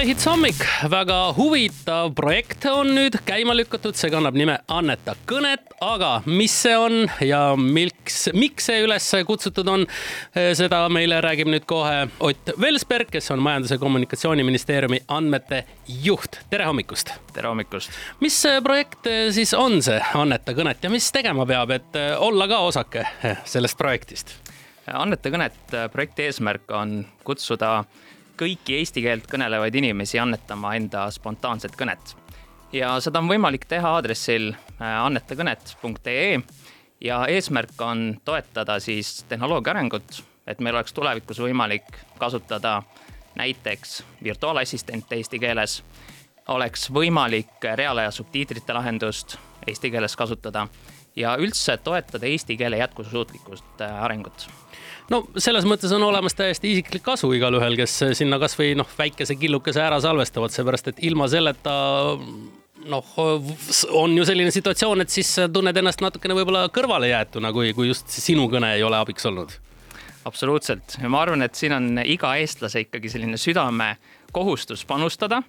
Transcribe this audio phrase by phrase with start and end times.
[0.00, 6.22] MyHits hommik, väga huvitav projekt on nüüd käima lükatud, see kannab nime Anneta kõnet, aga
[6.24, 9.84] mis see on ja miks, miks see üles kutsutud on,
[10.56, 16.40] seda meile räägib nüüd kohe Ott Velsberg, kes on Majandus- ja Kommunikatsiooniministeeriumi andmete juht.
[16.48, 17.12] tere hommikust!
[17.36, 17.92] tere hommikust!
[18.24, 23.04] mis projekt siis on see Anneta kõnet ja mis tegema peab, et olla ka osake
[23.44, 24.38] sellest projektist?
[24.88, 27.82] anneta kõnet projekti eesmärk on kutsuda
[28.40, 32.16] kõiki eesti keelt kõnelevaid inimesi annetama enda spontaanset kõnet.
[32.72, 36.40] ja seda on võimalik teha aadressil äh, annetakõnet.ee
[37.00, 42.82] ja eesmärk on toetada siis tehnoloogia arengut, et meil oleks tulevikus võimalik kasutada
[43.36, 45.82] näiteks virtuaalassistente eesti keeles,
[46.48, 50.66] oleks võimalik reaalaja subtiitrite lahendust eesti keeles kasutada
[51.16, 54.48] ja üldse toetada eesti keele jätkusuutlikkust äh, arengut
[55.10, 59.82] no selles mõttes on olemas täiesti isiklik kasu igalühel, kes sinna kasvõi noh, väikese killukese
[59.82, 61.74] ära salvestavad, seepärast et ilma selleta
[62.90, 63.16] noh,
[63.98, 68.46] on ju selline situatsioon, et siis tunned ennast natukene võib-olla kõrvalejäetuna, kui, kui just sinu
[68.52, 69.58] kõne ei ole abiks olnud.
[70.24, 75.42] absoluutselt ja ma arvan, et siin on iga eestlase ikkagi selline südamekohustus panustada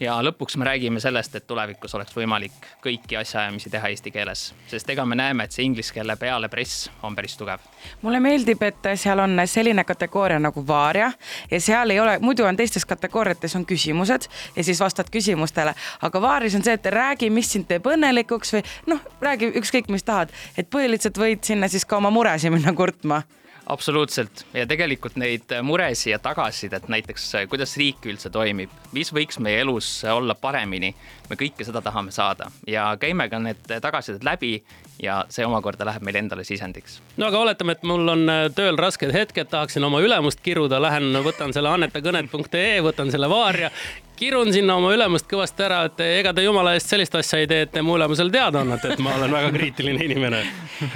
[0.00, 4.90] ja lõpuks me räägime sellest, et tulevikus oleks võimalik kõiki asjaajamisi teha eesti keeles, sest
[4.92, 7.64] ega me näeme, et see inglise keele pealepress on päris tugev.
[8.02, 11.10] mulle meeldib, et seal on selline kategooria nagu vaaria
[11.50, 16.22] ja seal ei ole, muidu on teistes kategooriates on küsimused ja siis vastad küsimustele, aga
[16.22, 20.32] vaaris on see, et räägi, mis sind teeb õnnelikuks või noh, räägi ükskõik, mis tahad,
[20.56, 23.22] et põhiliselt võid sinna siis ka oma muresid minna kurtma
[23.66, 29.60] absoluutselt ja tegelikult neid muresid ja tagasisidet näiteks, kuidas riik üldse toimib, mis võiks meie
[29.64, 30.94] elus olla paremini.
[31.30, 34.62] me kõike seda tahame saada ja käime ka need tagasisidet läbi
[35.02, 37.00] ja see omakorda läheb meile endale sisendiks.
[37.16, 41.52] no aga oletame, et mul on tööl rasked hetked, tahaksin oma ülemust kiruda, lähen võtan
[41.52, 43.70] selle annetakõned.ee, võtan selle vaaria
[44.16, 47.66] kirun sinna oma ülemust kõvasti ära, et ega te jumala eest sellist asja ei tee,
[47.66, 50.40] et te mu ülemusele teada annate, et ma olen väga kriitiline inimene.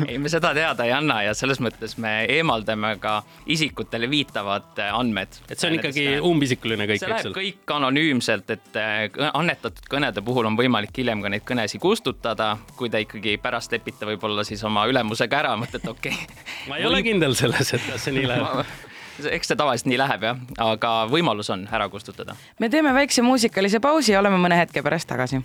[0.07, 3.21] ei, me seda teada ei anna ja selles mõttes me eemaldame ka
[3.51, 5.41] isikutele viitavad andmed.
[5.49, 7.35] et see on ikkagi umbisikuline kõik, eks ole?
[7.37, 9.01] kõik anonüümselt, et äh,
[9.33, 14.09] annetatud kõnede puhul on võimalik hiljem ka neid kõnesid kustutada, kui te ikkagi pärast lepite
[14.09, 16.47] võib-olla siis oma ülemusega ära, mõtlete okei okay..
[16.71, 18.89] ma ei ole kindel selles, et kas see nii läheb
[19.31, 22.37] eks see tavaliselt nii läheb jah, aga võimalus on ära kustutada.
[22.59, 25.43] me teeme väikse muusikalise pausi ja oleme mõne hetke pärast tagasi.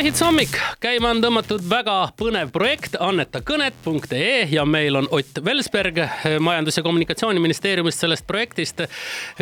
[0.00, 6.00] MyHits hommik, käima on tõmmatud väga põnev projekt annetakõnet.ee ja meil on Ott Velsberg
[6.40, 8.80] Majandus- ja Kommunikatsiooniministeeriumist sellest projektist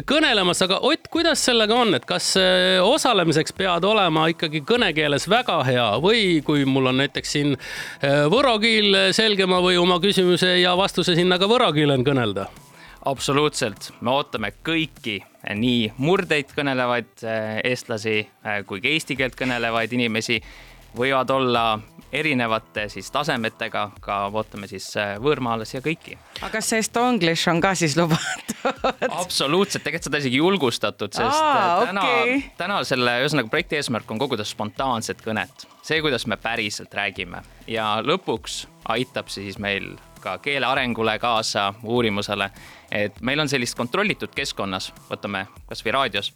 [0.03, 0.65] kõnelemas.
[0.67, 5.89] aga Ott, kuidas sellega on, et kas eh, osalemiseks pead olema ikkagi kõnekeeles väga hea
[6.03, 11.15] või kui mul on näiteks siin eh, võro keel selgema või oma küsimuse ja vastuse
[11.15, 12.51] sinna ka võro keelen kõnelda?
[13.09, 15.19] Absoluutselt, me ootame kõiki
[15.57, 20.41] nii murdeid kõnelevaid eh, eestlasi eh, kui ka eesti keelt kõnelevaid inimesi.
[20.99, 21.79] võivad olla
[22.13, 26.17] erinevate siis tasemetega, ka ootame siis eh, võõrmaalasi ja kõiki.
[26.41, 28.57] aga kas see Estonglish on ka siis lubatud
[29.09, 34.21] absoluutselt, tegelikult seda isegi julgustatud, sest Aa, täna okay., täna selle, ühesõnaga projekti eesmärk on
[34.21, 40.67] koguda spontaanset kõnet, see, kuidas me päriselt räägime ja lõpuks aitab siis meil ka keele
[40.67, 42.51] arengule kaasa, uurimusele.
[42.93, 46.33] et meil on sellist kontrollitud keskkonnas, võtame kasvõi raadios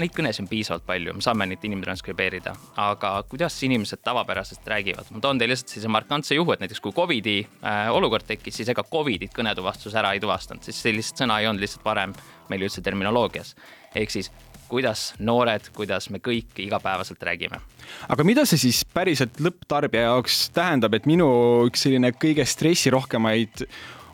[0.00, 5.08] neid kõnesid on piisavalt palju, me saame neid inimesi transkribeerida, aga kuidas inimesed tavapäraselt räägivad,
[5.14, 8.72] ma toon teile lihtsalt sellise markantse juhu, et näiteks kui Covidi äh, olukord tekkis, siis
[8.72, 12.12] ega Covidit kõnetuvastus ära ei tuvastanud, sest sellist sõna ei olnud lihtsalt varem
[12.50, 13.54] meil üldse terminoloogias.
[13.96, 14.30] ehk siis
[14.68, 17.60] kuidas noored, kuidas me kõik igapäevaselt räägime.
[18.08, 21.28] aga mida see siis päriselt lõpptarbija jaoks tähendab, et minu
[21.68, 23.66] üks selline kõige stressirohkemaid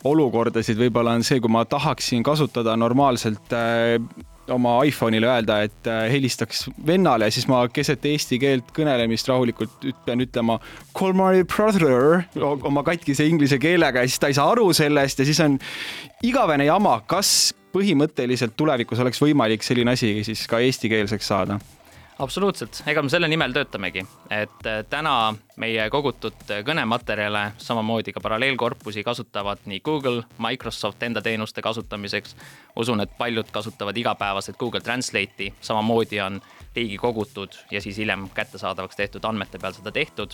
[0.05, 3.97] olukordasid võib-olla on see, kui ma tahaksin kasutada normaalselt äh,
[4.51, 10.25] oma iPhone'ile öelda, et äh, helistaks vennale siis ma keset eesti keelt kõnelemist rahulikult pean
[10.25, 10.59] ütlema
[10.99, 15.29] call my brother oma katkise inglise keelega ja siis ta ei saa aru sellest ja
[15.29, 15.59] siis on
[16.27, 17.01] igavene jama.
[17.07, 21.61] kas põhimõtteliselt tulevikus oleks võimalik selline asi siis ka eestikeelseks saada?
[22.19, 29.05] Absoluutselt, ega me selle nimel töötamegi, et äh, täna meie kogutud kõnematerjale, samamoodi ka paralleelkorpusi
[29.05, 32.37] kasutavad nii Google, Microsoft enda teenuste kasutamiseks.
[32.77, 36.41] usun, et paljud kasutavad igapäevaselt Google Translate'i, samamoodi on
[36.77, 40.33] riigi kogutud ja siis hiljem kättesaadavaks tehtud andmete peal seda tehtud.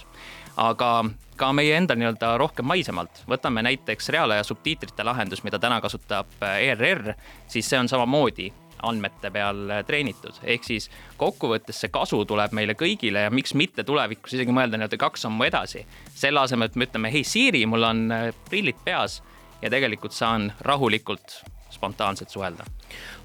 [0.57, 1.05] aga
[1.37, 6.27] ka meie enda nii-öelda rohkem maisemalt, võtame näiteks reaalaja subtiitrite lahendus, mida täna kasutab
[6.61, 7.15] ERR,
[7.47, 8.53] siis see on samamoodi
[8.83, 10.89] andmete peal treenitud, ehk siis
[11.21, 15.49] kokkuvõttes see kasu tuleb meile kõigile ja miks mitte tulevikus isegi mõelda nii-öelda kaks sammu
[15.49, 15.87] edasi.
[16.15, 19.23] selle asemel, et me ütleme, hei Siri, mul on äh, prillid peas
[19.63, 21.41] ja tegelikult saan rahulikult
[21.71, 22.65] spontaanselt suhelda.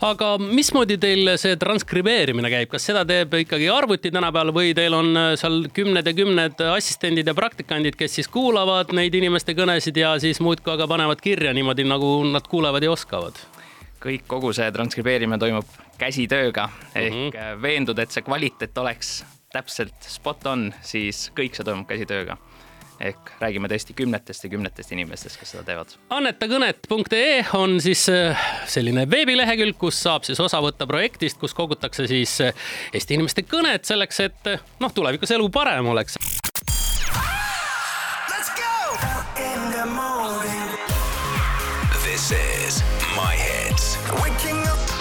[0.04, 5.16] aga mismoodi teil see transkribeerimine käib, kas seda teeb ikkagi arvuti tänapäeval või teil on
[5.16, 10.18] äh, seal kümned ja kümned assistendid ja praktikandid, kes siis kuulavad neid inimeste kõnesid ja
[10.20, 13.40] siis muudkui aga panevad kirja niimoodi, nagu nad kuulevad ja oskavad?
[14.04, 17.62] kõik, kogu see transkribeerimine toimub käsitööga ehk mm -hmm.
[17.62, 19.24] veendud, et see kvaliteet oleks
[19.54, 22.38] täpselt spot on, siis kõik see toimub käsitööga
[23.04, 25.96] ehk räägime tõesti kümnetest ja kümnetest inimestest, kes seda teevad.
[26.14, 32.40] annetakõnet.ee on siis äh, selline veebilehekülg, kus saab siis osa võtta projektist, kus kogutakse siis
[32.42, 32.54] äh,
[32.94, 36.18] Eesti inimeste kõned selleks, et äh, noh, tulevikus elu parem oleks.
[42.04, 42.84] This is
[43.18, 43.93] my head.
[44.12, 44.93] Waking up